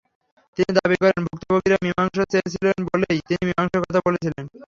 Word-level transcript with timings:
তিনি 0.57 0.71
দাবি 0.77 0.95
করেন, 1.01 1.19
ভুক্তভোগীরা 1.27 1.77
মীমাংসা 1.85 2.23
চেয়েছিলেন 2.31 2.77
বলেই 2.89 3.19
তিনি 3.27 3.41
মীমাংসার 3.47 3.83
কথা 3.83 4.01
বলেছিলেন। 4.07 4.43